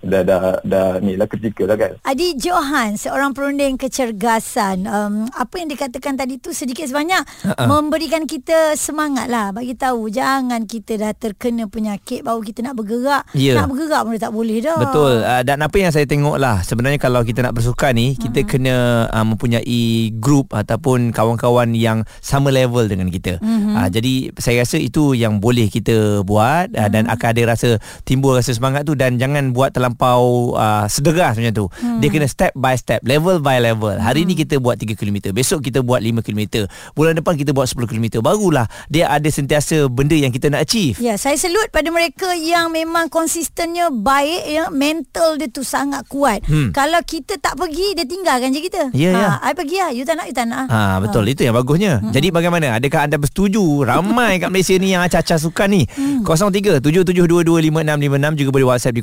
dah 0.00 0.22
dah, 0.24 0.42
dah 0.64 0.88
ni 1.00 1.14
lah 1.14 1.28
kritikal 1.28 1.70
lah 1.70 1.76
kan 1.76 1.92
Adi 2.04 2.34
Johan, 2.36 2.96
seorang 2.96 3.36
perunding 3.36 3.78
kecergasan. 3.78 4.88
Um, 4.88 5.28
apa 5.30 5.60
yang 5.60 5.68
dikatakan 5.70 6.16
tadi 6.16 6.40
tu 6.40 6.50
sedikit 6.50 6.88
sebanyak 6.88 7.22
uh-uh. 7.44 7.66
memberikan 7.68 8.24
kita 8.24 8.74
semangat 8.74 9.30
lah. 9.30 9.52
Bagi 9.54 9.76
tahu 9.76 10.10
jangan 10.10 10.64
kita 10.66 10.96
dah 10.98 11.12
terkena 11.14 11.68
penyakit 11.68 12.24
baru 12.24 12.40
kita 12.42 12.66
nak 12.66 12.74
bergerak. 12.80 13.24
Ya. 13.36 13.60
Nak 13.60 13.68
bergerak 13.70 14.00
pun 14.02 14.16
tak 14.16 14.32
boleh 14.32 14.58
dah. 14.64 14.78
Betul 14.80 15.20
uh, 15.22 15.42
Dan 15.44 15.62
apa 15.62 15.76
yang 15.78 15.92
saya 15.92 16.06
tengok 16.06 16.36
lah 16.40 16.62
Sebenarnya 16.62 16.98
kalau 16.98 17.22
kita 17.22 17.44
nak 17.44 17.54
bersukan 17.54 17.92
ni 17.94 18.16
Kita 18.16 18.42
kena 18.46 19.06
uh, 19.10 19.26
mempunyai 19.26 20.14
Grup 20.16 20.52
Ataupun 20.54 21.10
kawan-kawan 21.14 21.76
yang 21.76 22.06
Sama 22.22 22.48
level 22.50 22.86
dengan 22.86 23.12
kita 23.12 23.38
uh, 23.40 23.88
Jadi 23.90 24.34
saya 24.38 24.62
rasa 24.64 24.80
itu 24.80 25.12
yang 25.14 25.38
boleh 25.38 25.68
kita 25.68 26.22
buat 26.24 26.72
uh, 26.74 26.88
Dan 26.90 27.06
akan 27.10 27.28
ada 27.36 27.42
rasa 27.54 27.68
Timbul 28.06 28.38
rasa 28.38 28.54
semangat 28.54 28.86
tu 28.86 28.96
Dan 28.96 29.20
jangan 29.20 29.52
buat 29.52 29.74
terlampau 29.74 29.89
terlampau 29.90 30.54
uh, 30.54 30.86
sederas 30.86 31.34
macam 31.34 31.52
tu. 31.52 31.66
Hmm. 31.82 31.98
Dia 31.98 32.08
kena 32.14 32.30
step 32.30 32.54
by 32.54 32.78
step, 32.78 33.02
level 33.02 33.42
by 33.42 33.58
level. 33.58 33.98
Hari 33.98 34.22
ni 34.22 34.38
kita 34.38 34.62
buat 34.62 34.78
3 34.78 34.94
km, 34.94 35.34
besok 35.34 35.66
kita 35.66 35.82
buat 35.82 35.98
5 35.98 36.22
km, 36.22 36.70
bulan 36.94 37.18
depan 37.18 37.34
kita 37.34 37.50
buat 37.50 37.66
10 37.66 37.90
km. 37.90 38.22
Barulah 38.22 38.70
dia 38.86 39.10
ada 39.10 39.26
sentiasa 39.26 39.90
benda 39.90 40.14
yang 40.14 40.30
kita 40.30 40.46
nak 40.46 40.62
achieve. 40.62 41.02
Ya, 41.02 41.18
saya 41.18 41.34
salute 41.34 41.74
pada 41.74 41.90
mereka 41.90 42.30
yang 42.38 42.70
memang 42.70 43.10
konsistennya 43.10 43.90
baik 43.90 44.46
ya, 44.46 44.70
mental 44.70 45.34
dia 45.34 45.50
tu 45.50 45.66
sangat 45.66 46.06
kuat. 46.06 46.46
Hmm. 46.46 46.70
Kalau 46.70 47.02
kita 47.02 47.34
tak 47.42 47.58
pergi, 47.58 47.98
dia 47.98 48.06
tinggalkan 48.06 48.54
je 48.54 48.60
kita. 48.62 48.82
Ya, 48.94 49.10
ya. 49.10 49.28
ha, 49.42 49.50
I 49.50 49.52
pergi 49.58 49.76
lah, 49.82 49.90
you 49.90 50.06
tak 50.06 50.22
nak, 50.22 50.30
you 50.30 50.36
tak 50.36 50.46
nak. 50.46 50.70
Ha 50.70 51.02
betul 51.02 51.26
itu 51.26 51.42
yang 51.42 51.56
bagusnya. 51.56 51.98
Hmm. 51.98 52.14
Jadi 52.14 52.30
bagaimana? 52.30 52.78
Adakah 52.78 53.10
anda 53.10 53.18
bersetuju 53.18 53.82
ramai 53.82 54.38
kat 54.38 54.52
Malaysia 54.52 54.76
ni 54.78 54.94
yang 54.94 55.02
acah-acah 55.02 55.40
sukan 55.40 55.68
ni? 55.72 55.82
Hmm. 55.90 56.22
0377225656 56.22 58.40
juga 58.40 58.50
boleh 58.52 58.66
WhatsApp 58.68 58.94
di 58.94 59.02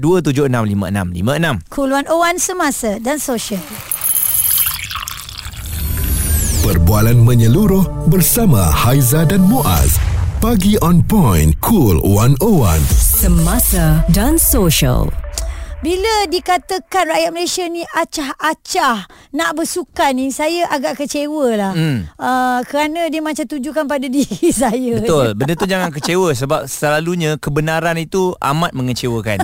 0172765656. 0.00 1.68
Cool 1.68 1.92
101 1.92 2.40
semasa 2.40 2.90
dan 2.98 3.20
sosial. 3.20 3.60
Perbualan 6.64 7.20
menyeluruh 7.20 8.08
bersama 8.08 8.64
Haiza 8.64 9.28
dan 9.28 9.44
Muaz. 9.44 10.00
Pagi 10.40 10.80
on 10.80 11.04
point, 11.04 11.52
cool 11.60 12.00
101. 12.00 12.80
Semasa 12.96 14.00
dan 14.08 14.40
social. 14.40 15.12
Bila 15.80 16.28
dikatakan 16.28 17.08
rakyat 17.08 17.32
Malaysia 17.32 17.64
ni 17.64 17.80
acah-acah 17.88 19.08
nak 19.30 19.54
bersukan 19.54 20.10
ni, 20.10 20.34
saya 20.34 20.66
agak 20.66 20.98
kecewa 20.98 21.46
lah. 21.54 21.72
Hmm. 21.72 22.06
Uh, 22.18 22.60
kerana 22.66 23.06
dia 23.06 23.22
macam 23.22 23.46
tujukan 23.46 23.86
pada 23.86 24.06
diri 24.14 24.50
saya. 24.50 24.98
Betul. 24.98 25.38
Benda 25.38 25.54
tu 25.54 25.70
jangan 25.70 25.90
kecewa 25.90 26.34
sebab 26.34 26.66
selalunya 26.66 27.38
kebenaran 27.38 27.94
itu 27.94 28.34
amat 28.42 28.74
mengecewakan. 28.74 29.38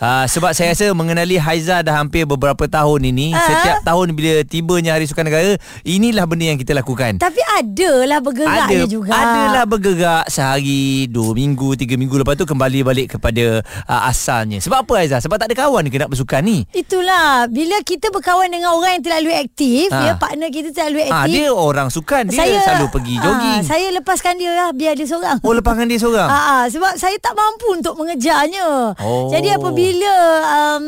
Uh, 0.00 0.24
sebab 0.32 0.56
saya 0.56 0.72
rasa 0.72 0.88
mengenali 0.96 1.36
Haiza 1.36 1.84
dah 1.84 2.00
hampir 2.00 2.24
beberapa 2.24 2.64
tahun 2.64 3.12
ini, 3.12 3.28
Ah. 3.32 3.44
setiap 3.44 3.78
tahun 3.84 4.16
bila 4.16 4.40
tibanya 4.42 4.96
Hari 4.96 5.04
Sukan 5.04 5.28
Negara, 5.28 5.60
inilah 5.84 6.24
benda 6.24 6.48
yang 6.48 6.60
kita 6.60 6.72
lakukan. 6.72 7.20
Tapi 7.20 7.40
adalah 7.60 8.24
bergeraknya 8.24 8.84
ada, 8.84 8.88
juga. 8.88 9.12
Adalah 9.12 9.64
bergerak 9.68 10.24
sehari, 10.32 11.04
dua 11.06 11.36
minggu, 11.36 11.76
tiga 11.76 12.00
minggu 12.00 12.16
lepas 12.16 12.34
tu 12.34 12.48
kembali 12.48 12.80
balik 12.80 13.06
kepada 13.18 13.60
uh, 13.84 14.02
asalnya. 14.08 14.64
Sebab 14.64 14.88
apa 14.88 14.92
Aizah? 15.04 15.20
Sebab 15.20 15.36
tak 15.36 15.52
ada 15.52 15.56
kawan 15.60 15.84
ke 15.92 15.96
nak 16.00 16.08
bersukan 16.08 16.40
ni? 16.40 16.64
Itulah 16.72 17.44
bila 17.52 17.76
kita 17.84 18.08
berkawan 18.08 18.48
dengan 18.48 18.72
orang 18.72 18.96
yang 18.96 19.04
terlalu 19.04 19.25
aktif 19.32 19.88
Ha. 19.88 20.00
ya 20.02 20.12
partner 20.14 20.48
kita 20.48 20.68
terlalu 20.70 20.98
Ah, 21.04 21.22
aktif. 21.22 21.32
dia 21.32 21.48
orang 21.48 21.88
sukan, 21.88 22.22
dia 22.26 22.60
selalu 22.60 22.86
pergi 22.88 23.14
ah, 23.14 23.22
jogging. 23.22 23.62
saya 23.62 23.86
lepaskan 23.92 24.34
dia 24.34 24.52
lah 24.52 24.68
biar 24.70 24.92
dia 24.92 25.04
seorang. 25.04 25.38
Oh, 25.40 25.52
lepaskan 25.52 25.86
dia 25.86 25.96
seorang? 25.96 26.26
Ah, 26.26 26.42
ah, 26.52 26.64
sebab 26.66 26.94
saya 26.94 27.16
tak 27.16 27.32
mampu 27.32 27.66
untuk 27.72 27.94
mengejarnya. 27.94 28.92
Oh. 28.96 29.28
Jadi 29.28 29.48
apabila 29.50 30.14
um, 30.44 30.84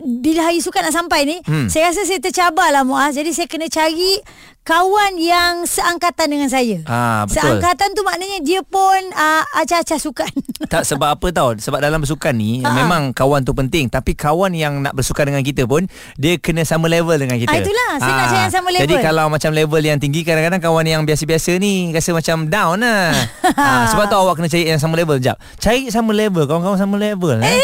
bila 0.00 0.44
hari 0.44 0.58
sukan 0.58 0.82
nak 0.82 0.94
sampai 0.94 1.22
ni, 1.22 1.36
Hmm. 1.40 1.66
saya 1.66 1.88
rasa 1.88 2.02
saya 2.02 2.18
tercabar 2.18 2.68
lah 2.68 2.82
Muaz. 2.82 3.12
Jadi 3.12 3.30
saya 3.30 3.44
kena 3.44 3.66
cari 3.66 4.20
kawan 4.62 5.16
yang 5.16 5.64
seangkatan 5.64 6.28
dengan 6.28 6.44
saya. 6.46 6.84
Ah, 6.84 7.24
betul. 7.24 7.40
Seangkatan 7.56 7.88
tu 7.90 8.02
maknanya 8.02 8.38
dia 8.38 8.60
pun 8.60 9.00
uh, 9.10 9.42
acah-acah 9.56 9.96
sukan. 9.96 10.28
Tak 10.68 10.84
sebab 10.84 11.08
apa 11.10 11.26
tau 11.30 11.56
Sebab 11.56 11.80
dalam 11.80 11.96
bersukan 11.96 12.28
ni 12.30 12.60
Ha. 12.60 12.68
Memang 12.74 13.16
kawan 13.16 13.40
tu 13.40 13.56
penting 13.56 13.88
Tapi 13.88 14.12
kawan 14.12 14.52
yang 14.52 14.84
nak 14.84 14.92
bersukan 14.92 15.24
dengan 15.24 15.40
kita 15.40 15.64
pun 15.64 15.88
Dia 16.12 16.36
kena 16.36 16.60
sama 16.60 16.84
level 16.86 17.16
dengan 17.16 17.38
kita 17.38 17.48
Ah, 17.48 17.56
itulah. 17.56 17.90
Saya 17.96 18.12
nak 18.12 18.26
cari 18.26 18.40
yang 18.42 18.52
sama 18.52 18.68
level. 18.68 18.82
Jadi 18.84 18.94
kalau 19.00 19.24
macam 19.28 19.50
level 19.50 19.80
yang 19.80 19.96
tinggi 19.96 20.20
Kadang-kadang 20.20 20.60
kawan 20.60 20.84
yang 20.84 21.02
biasa-biasa 21.02 21.56
ni 21.56 21.88
Rasa 21.88 22.12
macam 22.12 22.44
down 22.44 22.84
lah 22.84 23.16
ha, 23.48 23.86
Sebab 23.90 24.04
tu 24.04 24.16
awak 24.18 24.36
kena 24.36 24.48
cari 24.50 24.68
yang 24.68 24.76
sama 24.76 24.92
level 24.92 25.16
Sekejap 25.16 25.36
Cari 25.56 25.80
sama 25.88 26.10
level 26.12 26.44
Kawan-kawan 26.44 26.76
sama 26.76 26.96
level 26.98 27.38
Eh, 27.38 27.48
eh? 27.48 27.56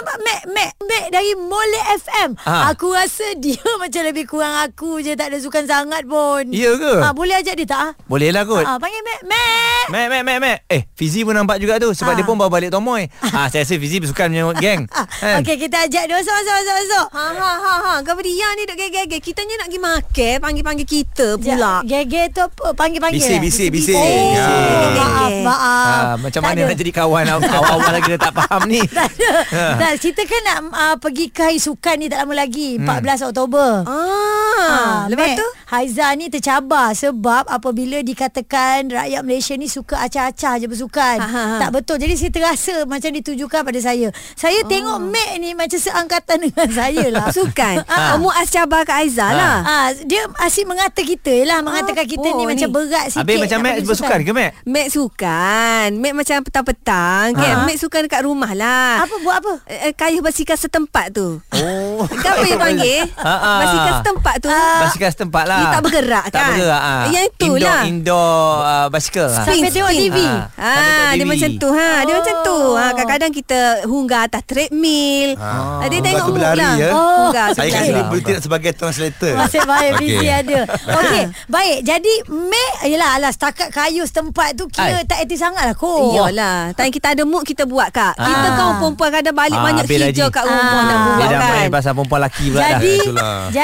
Nampak 0.00 0.16
Mac 0.24 0.42
Mac 0.48 0.72
Mac 0.80 1.04
dari 1.12 1.36
Mole 1.36 1.76
FM. 2.00 2.32
Ah. 2.40 2.72
Aku 2.72 2.88
rasa 2.88 3.36
dia 3.36 3.60
macam 3.76 4.00
lebih 4.00 4.24
kurang 4.24 4.56
aku 4.56 4.96
je 4.98 5.12
tak 5.12 5.28
ada 5.28 5.36
sukan 5.36 5.68
sangat 5.68 6.08
pun. 6.08 6.48
Ya 6.48 6.72
ke? 6.72 7.04
Ah, 7.04 7.12
boleh 7.12 7.36
ajak 7.36 7.52
dia 7.52 7.68
tak 7.68 7.80
ah? 7.82 7.92
Boleh 8.08 8.32
lah 8.32 8.48
kot 8.48 8.64
Ah, 8.64 8.80
panggil 8.80 8.96
Mac 9.04 9.20
Mac. 9.28 9.84
Mek, 9.92 10.06
mek, 10.08 10.22
mek, 10.24 10.38
mek. 10.40 10.58
Eh, 10.66 10.88
Fizi 10.90 11.20
pun 11.20 11.36
nampak 11.36 11.60
juga 11.60 11.76
tu. 11.76 11.92
Sebab 11.92 12.12
Ah. 12.12 12.16
dia 12.16 12.24
pun 12.24 12.32
bawa 12.32 12.48
balik 12.48 12.72
Tomoy. 12.72 13.12
Ah, 13.36 13.52
saya 13.52 13.60
rasa 13.60 13.76
Fizi 13.76 14.00
bersukan 14.00 14.32
punya 14.32 14.56
geng. 14.56 14.88
Kan? 15.20 15.44
Okey, 15.44 15.68
kita 15.68 15.84
ajak 15.84 16.08
dia. 16.08 16.14
Masuk, 16.16 16.32
masuk, 16.32 16.54
masuk, 16.54 16.74
masuk. 16.80 17.06
Ha 17.12 17.24
ha 17.28 17.52
ha 17.52 17.74
ha. 17.76 17.92
Kau 18.00 18.16
dia 18.16 18.48
ni 18.56 18.64
duk 18.64 18.76
gege-gege. 18.78 19.20
Kitanya 19.20 19.60
nak 19.60 19.68
pergi 19.68 19.80
makan, 19.82 20.34
panggil-panggil 20.40 20.86
kita 20.88 21.28
pula. 21.36 21.84
Gege 21.84 22.32
tu 22.32 22.40
apa? 22.40 22.72
Panggil-panggil. 22.72 23.20
Bising, 23.20 23.36
eh? 23.36 23.42
bising, 23.42 23.68
bising. 23.68 24.00
Oh, 24.00 24.32
Ya. 24.32 24.48
maaf, 24.96 25.32
maaf. 25.44 25.58
Ah, 26.00 26.14
macam 26.16 26.40
Tak 26.40 26.48
mana 26.48 26.58
ada. 26.58 26.68
nak 26.70 26.76
jadi 26.78 26.92
kawan 26.94 27.24
awal-awal 27.28 27.92
lagi 27.92 28.08
dia 28.08 28.18
tak 28.18 28.32
faham 28.32 28.62
ni. 28.64 28.80
Tak 28.80 29.10
ada. 29.52 29.89
Tak, 29.90 30.06
kita 30.06 30.22
kan 30.22 30.42
nak 30.46 30.58
uh, 30.70 30.96
pergi 31.02 31.34
ke 31.34 31.50
hari 31.50 31.58
sukan 31.58 31.98
ni 31.98 32.06
tak 32.06 32.22
lama 32.22 32.46
lagi. 32.46 32.78
14 32.78 33.26
Oktober. 33.26 33.82
Ah, 33.90 35.10
lepas 35.10 35.34
Mac, 35.34 35.42
tu? 35.42 35.48
Haiza 35.70 36.10
ni 36.18 36.26
tercabar 36.26 36.90
sebab 36.98 37.46
apabila 37.46 38.02
dikatakan 38.02 38.90
rakyat 38.90 39.22
Malaysia 39.22 39.54
ni 39.54 39.70
suka 39.70 40.02
acah-acah 40.02 40.58
je 40.58 40.66
bersukan. 40.66 41.22
Ha, 41.22 41.28
ha, 41.30 41.42
ha. 41.46 41.56
Tak 41.62 41.70
betul. 41.70 42.02
Jadi 42.02 42.18
saya 42.18 42.30
terasa 42.34 42.74
macam 42.90 43.14
ditujukan 43.14 43.62
pada 43.62 43.78
saya. 43.78 44.10
Saya 44.34 44.66
tengok 44.66 44.98
Mac 44.98 45.30
ni 45.38 45.54
macam 45.54 45.78
seangkatan 45.78 46.42
dengan 46.50 46.68
saya 46.74 47.06
lah. 47.14 47.30
Sukan. 47.30 47.86
Ah. 47.86 48.18
Ha. 48.18 48.18
Muaz 48.18 48.50
cabar 48.50 48.82
kat 48.82 49.06
Aizah 49.06 49.30
lah. 49.30 49.56
Ah, 49.62 49.86
dia 49.94 50.26
asyik 50.42 50.66
mengata 50.66 51.06
kita 51.06 51.46
lah. 51.46 51.62
Mengatakan 51.62 52.02
kita 52.02 52.28
ni 52.34 52.50
macam 52.50 52.66
ni? 52.66 52.74
berat 52.74 53.06
sikit. 53.14 53.22
Habis 53.22 53.36
macam 53.38 53.58
Mac 53.62 53.74
bersukan 53.86 54.18
ke 54.26 54.32
Mac? 54.34 54.50
Mek 54.66 54.86
sukan. 54.90 55.88
Mek 56.02 56.14
macam 56.18 56.36
petang-petang 56.42 57.26
kan. 57.38 57.54
Ha. 57.62 57.66
Mek 57.70 57.78
sukan 57.78 58.10
dekat 58.10 58.26
rumah 58.26 58.58
lah. 58.58 59.06
Apa 59.06 59.14
buat 59.22 59.38
apa? 59.38 59.52
Eh, 59.70 59.78
eh, 59.86 59.92
Kayuh 59.94 60.18
basikal 60.18 60.58
setempat 60.58 61.14
tu. 61.14 61.38
Oh. 61.54 62.02
Kan 62.10 62.42
apa 62.42 62.42
dia 62.42 62.58
panggil? 62.58 63.06
Ha, 63.22 63.34
ha. 63.38 63.52
Basikal 63.62 63.92
setempat 64.02 64.34
tu. 64.42 64.50
Basikal 64.50 65.10
setempat 65.14 65.44
lah. 65.46 65.59
Dia 65.60 65.66
tak 65.70 65.82
bergerak 65.82 66.24
Tak 66.26 66.32
kan? 66.34 66.48
bergerak. 66.50 66.80
Ah. 66.82 67.04
Yang 67.06 67.26
itulah. 67.30 67.80
Indoor, 67.82 67.82
indoor 67.86 68.40
uh, 68.62 68.86
basikal. 68.88 69.28
Ah. 69.28 69.36
Sampai 69.42 69.70
tengok 69.70 69.92
TV. 69.92 70.18
Ah. 70.18 70.44
Sampai 70.50 70.80
Ha, 70.80 70.90
tengok 70.90 71.10
dia 71.10 71.18
TV. 71.18 71.30
macam 71.30 71.50
tu 71.54 71.68
ha, 71.70 71.88
dia 72.00 72.10
Oh. 72.10 72.18
macam 72.18 72.34
tu. 72.40 72.58
Ha, 72.72 72.84
kadang-kadang 72.90 73.32
kita 73.32 73.58
hunggah 73.84 74.20
atas 74.22 74.42
treadmill. 74.44 75.30
Ha. 75.36 75.50
Dia 75.84 76.00
tengok 76.00 76.26
berlari, 76.30 76.58
lah. 76.58 76.74
ya? 76.76 76.90
Oh. 76.90 77.16
Hunggah 77.22 77.46
tu 77.50 77.58
Saya 77.60 77.70
sini 77.80 78.00
boleh 78.02 78.22
tidak 78.22 78.40
sebagai 78.40 78.70
translator. 78.72 79.32
Masih 79.36 79.62
baik 79.62 79.90
Okey. 79.92 80.06
busy 80.10 80.28
ada. 80.28 80.60
Okey, 80.98 81.22
baik. 81.46 81.78
Jadi 81.82 82.12
Mac 82.28 82.72
Yelah 82.82 83.10
alah 83.12 83.30
setakat 83.30 83.68
kayu 83.70 84.02
setempat 84.02 84.54
tu 84.54 84.64
kira 84.66 85.04
tak 85.04 85.20
aktif 85.20 85.36
sangat 85.36 85.62
lah 85.62 85.74
kot. 85.74 86.12
Iyalah 86.12 86.72
Time 86.72 86.88
kita 86.88 87.12
ada 87.12 87.22
mood 87.22 87.42
Kita 87.42 87.64
buat 87.64 87.90
kak 87.90 88.14
Kita 88.14 88.26
Ah. 88.42 88.54
kaum 88.54 88.74
perempuan 88.78 89.10
Kadang 89.12 89.34
balik 89.34 89.52
Ah, 89.52 89.64
banyak 89.64 89.84
habis 89.84 89.98
hijau 90.00 90.26
lagi. 90.26 90.32
kat 90.32 90.42
rumah 90.42 90.62
Ah. 90.62 90.80
Nak 90.80 90.96
buat 90.98 91.16
Dia 91.18 91.26
dah 91.26 91.38
kan 91.40 91.52
main 91.52 91.70
pasal 91.70 91.92
perempuan 91.92 92.18
lelaki 92.20 92.44
pula 92.46 92.60
dah. 92.60 92.70
Jadi 92.70 92.94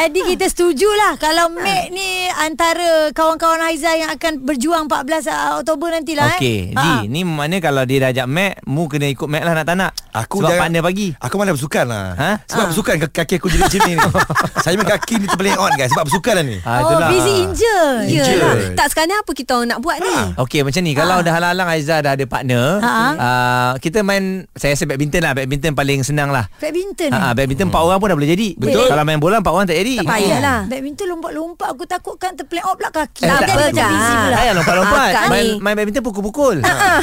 jadi 0.07 0.21
kita 0.25 0.47
setujulah 0.47 1.13
kalau 1.17 1.47
Mac 1.87 1.95
ni 1.95 2.11
antara 2.29 2.91
kawan-kawan 3.13 3.63
Haiza 3.63 3.95
yang 3.95 4.11
akan 4.11 4.43
berjuang 4.43 4.91
14 4.91 5.31
Oktober 5.57 5.95
nantilah 5.95 6.35
Okey, 6.35 6.59
eh. 6.69 6.75
Ji, 6.75 7.07
ni 7.07 7.23
mana 7.23 7.63
kalau 7.63 7.87
dia 7.87 8.03
dah 8.03 8.11
ajak 8.11 8.27
Mac, 8.27 8.59
mu 8.65 8.91
kena 8.91 9.07
ikut 9.07 9.23
Mac 9.25 9.39
lah 9.41 9.55
nak 9.55 9.63
tak 9.65 9.77
nak. 9.77 9.91
Aku 10.11 10.41
Sebab 10.41 10.49
jangan- 10.49 10.63
partner 10.67 10.83
pagi. 10.83 11.09
Aku 11.15 11.35
mana 11.37 11.53
bersukan 11.53 11.85
lah 11.85 12.07
Ha? 12.17 12.31
Sebab 12.43 12.65
bersukan 12.67 12.95
kaki, 13.07 13.35
aku 13.37 13.47
jadi 13.47 13.63
macam 13.63 13.81
ni 13.85 13.93
Saya 14.65 14.75
main 14.75 14.89
kaki 14.89 15.15
ni 15.15 15.27
tu 15.29 15.37
paling 15.37 15.55
on 15.55 15.71
kan 15.71 15.87
Sebab 15.87 16.05
bersukan 16.05 16.35
lah 16.35 16.45
ni 16.45 16.57
Ah, 16.59 16.75
Oh, 16.75 16.81
itulah. 16.89 17.09
busy 17.09 17.33
injured. 17.45 18.03
Injured. 18.09 18.35
Yelah 18.35 18.55
Tak 18.75 18.87
sekarang 18.89 19.21
apa 19.21 19.31
kita 19.31 19.51
orang 19.55 19.69
nak 19.71 19.81
buat 19.81 19.97
ni 20.01 20.15
Okey 20.37 20.61
macam 20.63 20.81
ni 20.81 20.93
Kalau 20.93 21.21
dah 21.21 21.31
halang-halang 21.31 21.69
Aizah 21.69 22.01
dah 22.01 22.17
ada 22.17 22.25
partner 22.25 22.81
Ha. 22.81 22.93
uh, 23.15 23.73
Kita 23.77 24.01
main 24.01 24.49
Saya 24.51 24.73
rasa 24.73 24.85
badminton 24.85 25.21
lah 25.21 25.33
Badminton 25.33 25.73
paling 25.73 26.01
senang 26.01 26.33
lah 26.33 26.49
Badminton. 26.57 27.13
Ha, 27.13 27.31
badminton 27.31 27.69
empat 27.69 27.83
orang 27.83 27.99
pun 28.01 28.09
dah 28.09 28.17
boleh 28.17 28.31
jadi 28.31 28.49
Betul. 28.57 28.89
Kalau 28.89 29.05
main 29.05 29.21
bola 29.21 29.37
empat 29.39 29.53
orang 29.53 29.67
tak 29.67 29.77
jadi 29.77 29.95
Tak 30.01 30.09
payah 30.09 30.41
lah 30.41 30.59
Badminton 30.67 31.07
lompat-lompat 31.11 31.71
aku 31.77 31.85
takutkan 31.85 32.33
terplank 32.33 32.65
out 32.65 32.77
pula 32.81 32.89
kaki. 32.89 33.29
Tak 33.29 33.45
Jadi 33.45 33.53
apa, 33.53 33.67
Kak. 33.69 33.91
pula. 33.93 34.37
Ayah 34.37 34.53
lompat-lompat 34.57 35.11
Akak 35.13 35.25
main, 35.29 35.47
main 35.61 35.75
badminton 35.77 36.05
pukul-pukul 36.05 36.57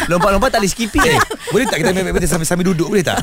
Lompat-lompat 0.10 0.50
tak 0.50 0.60
boleh 0.62 0.72
skipping 0.72 1.04
Eh, 1.06 1.20
Boleh 1.54 1.66
tak 1.70 1.78
kita 1.80 1.90
main 1.94 2.06
badminton 2.10 2.30
sambil, 2.30 2.48
sambil 2.50 2.66
duduk 2.74 2.88
Boleh 2.90 3.06
tak? 3.06 3.22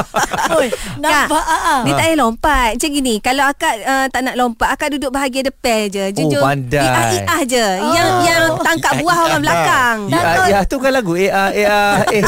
Oi, 0.58 0.68
nampak 0.98 1.44
ah. 1.44 1.60
ah. 1.78 1.80
Dia 1.86 1.92
tak 1.94 2.04
payah 2.08 2.18
lompat 2.18 2.68
Macam 2.74 2.90
gini 2.90 3.14
Kalau 3.22 3.44
akak 3.46 3.74
uh, 3.84 4.06
tak 4.10 4.20
nak 4.26 4.34
lompat 4.34 4.68
Akak 4.74 4.88
duduk 4.90 5.10
bahagian 5.14 5.46
depan 5.46 5.86
je 5.86 6.04
Jujur 6.16 6.42
pandai. 6.42 6.82
Iah-iah 6.82 7.40
je 7.46 7.66
Yang 7.94 8.10
yang 8.26 8.42
tangkap 8.64 8.92
buah 8.98 9.18
orang 9.30 9.40
belakang 9.42 9.96
Ya, 10.10 10.20
ya 10.50 10.60
tu 10.66 10.82
kan 10.82 10.90
lagu 10.90 11.14
Eh 11.14 11.30
ah, 11.30 11.50
eh 11.54 11.66
ah, 11.66 12.02
eh 12.10 12.22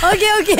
Okey 0.00 0.30
okey. 0.40 0.56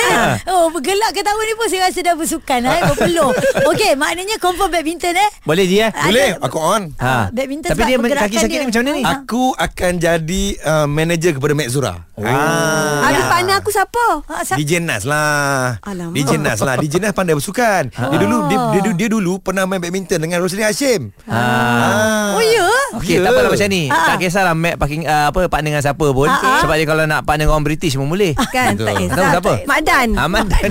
Oh, 0.53 0.69
bergelak 0.69 1.17
ketawa 1.17 1.41
ni 1.41 1.57
pun 1.57 1.65
saya 1.65 1.89
rasa 1.89 2.05
dah 2.05 2.13
bersukan 2.13 2.61
eh, 2.61 2.81
berpeluh. 2.93 3.33
Okey, 3.73 3.97
maknanya 3.97 4.37
confirm 4.37 4.69
badminton 4.69 5.17
eh. 5.17 5.31
Boleh 5.49 5.65
je 5.65 5.81
eh 5.81 5.91
Boleh 5.91 6.37
Aku 6.45 6.61
on 6.71 6.83
ha. 6.97 7.29
badminton 7.29 7.69
Tapi 7.69 7.83
dia 7.85 7.97
kaki 7.99 8.37
sakit 8.39 8.49
dia. 8.49 8.61
ni 8.61 8.67
macam 8.67 8.81
mana 8.81 8.91
ni 8.93 9.03
Ah. 9.03 9.13
Aku 9.19 9.45
akan 9.53 9.93
jadi 9.97 10.43
uh, 10.61 10.87
manager 10.87 11.33
kepada 11.35 11.53
Mek 11.53 11.69
Zura 11.69 11.95
oh. 12.13 12.23
ah. 12.23 13.03
Habis 13.03 13.25
partner 13.27 13.55
aku 13.57 13.71
siapa? 13.71 14.05
Ah, 14.25 14.43
sa- 14.43 14.55
DJ 14.55 14.79
Nas 14.79 15.03
lah 15.03 15.77
Alamak. 15.83 16.15
DJ 16.15 16.31
Nas 16.37 16.61
lah 16.61 16.75
DJ 16.77 16.95
Nas 16.99 17.11
pandai 17.11 17.35
bersukan 17.35 17.89
Dia 17.89 18.19
dulu 18.19 18.37
dia, 18.47 18.59
dia, 18.73 18.93
dia 18.95 19.09
dulu 19.09 19.39
pernah 19.39 19.65
main 19.65 19.79
badminton 19.79 20.19
Dengan 20.19 20.39
Roslin 20.39 20.63
Hashim 20.63 21.11
Ah. 21.25 22.33
Oh 22.33 22.43
ya? 22.43 22.69
Okey, 22.93 23.15
Ya. 23.15 23.23
tak 23.23 23.31
apalah 23.33 23.51
macam 23.51 23.69
ni. 23.69 23.83
Ah. 23.87 24.05
Tak 24.05 24.17
kisahlah 24.19 24.53
Mac 24.53 24.75
parking 24.77 25.03
uh, 25.05 25.27
apa 25.29 25.41
partner 25.47 25.71
dengan 25.71 25.85
siapa 25.85 26.07
pun. 26.09 26.27
Ah, 26.27 26.37
ah. 26.37 26.61
Sebab 26.61 26.75
dia 26.75 26.85
kalau 26.85 27.05
nak 27.05 27.21
partner 27.23 27.45
dengan 27.45 27.55
orang 27.55 27.65
British 27.65 27.95
pun 27.95 28.07
boleh. 28.07 28.33
Kan 28.51 28.75
tak 28.75 28.95
kisah. 28.97 29.15
Tahu 29.15 29.27
siapa? 29.31 29.53
Mak 29.65 29.81
Dan. 29.81 30.09
Aman 30.17 30.45
dan 30.47 30.71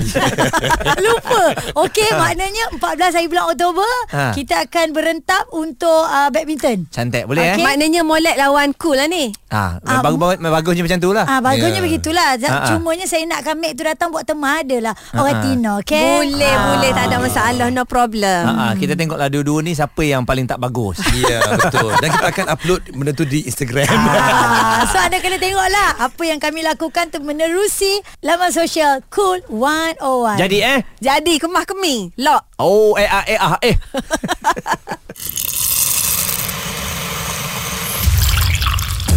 Lupa. 1.00 1.42
Okey, 1.78 2.08
maknanya 2.12 2.64
14 2.74 2.82
hari 3.14 3.26
bulan 3.26 3.44
Oktober 3.46 3.92
Ha. 4.10 4.32
kita 4.32 4.62
akan 4.62 4.86
berentap 4.90 5.44
untuk 5.50 5.86
uh, 6.02 6.28
badminton. 6.28 6.86
Cantik 6.88 7.24
boleh 7.24 7.42
Okey. 7.46 7.56
eh? 7.56 7.64
Maknanya 7.64 8.00
molek 8.02 8.36
lawan 8.36 8.72
cool 8.74 8.94
lah 8.94 9.06
ni. 9.06 9.30
Ah, 9.48 9.78
Ah, 9.82 9.98
bagus 10.00 10.18
bagus 10.38 10.38
bagusnya 10.40 10.82
macam 10.84 10.98
tu 10.98 11.10
lah. 11.10 11.24
Ah 11.24 11.40
bagusnya 11.40 11.78
Ya. 11.78 11.82
begitulah. 11.82 12.28
Ah, 12.36 12.50
ah. 12.52 12.66
Cumanya 12.68 13.04
saya 13.04 13.24
nakkan 13.24 13.56
Mac 13.56 13.72
tu 13.72 13.82
datang 13.82 14.08
buat 14.08 14.22
teman 14.22 14.60
adalah 14.60 14.92
orang 15.12 15.32
ah. 15.32 15.42
Tino, 15.42 15.72
okey? 15.80 16.04
Boleh, 16.20 16.54
boleh. 16.68 16.90
Tak 16.92 17.04
ada 17.06 17.16
masalah. 17.18 17.66
No 17.70 17.82
problem. 17.82 18.42
Ha, 18.46 18.74
kita 18.74 18.92
tengoklah 18.92 19.26
dua-dua 19.26 19.58
ni 19.60 19.72
siapa 19.72 20.02
yang 20.02 20.22
paling 20.22 20.44
tak 20.44 20.58
bagus. 20.58 20.98
Ya 21.12 21.38
betul 21.50 21.90
Dan 21.96 22.09
kita 22.10 22.26
akan 22.30 22.46
upload 22.52 22.80
Benda 22.90 23.12
tu 23.14 23.24
di 23.24 23.46
Instagram 23.46 23.86
Ah, 23.90 24.84
so 24.90 24.98
anda 24.98 25.18
kena 25.22 25.38
tengoklah 25.38 26.02
apa 26.02 26.22
yang 26.26 26.40
kami 26.42 26.60
lakukan 26.60 27.08
tu 27.12 27.22
menerusi 27.22 28.02
laman 28.20 28.50
sosial 28.50 29.00
Cool 29.08 29.40
101. 29.48 30.40
Jadi 30.40 30.58
eh 30.60 30.80
Jadi 30.98 31.38
kemah 31.38 31.64
kemi. 31.64 32.10
Lock. 32.20 32.42
Oh 32.58 32.94
eh 32.96 33.08
ah 33.08 33.24
eh 33.24 33.38
ah 33.38 33.56
eh 33.62 33.76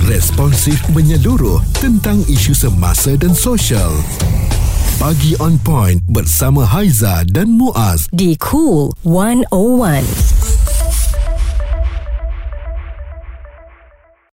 Responsif 0.03 0.83
menyeluruh 0.91 1.63
tentang 1.79 2.19
isu 2.27 2.51
semasa 2.51 3.15
dan 3.15 3.31
sosial. 3.31 3.89
Pagi 4.99 5.31
on 5.39 5.55
point 5.63 6.03
bersama 6.11 6.67
Haiza 6.67 7.23
dan 7.31 7.55
Muaz. 7.55 8.11
Di 8.11 8.35
Cool 8.35 8.91
101. 9.07 10.62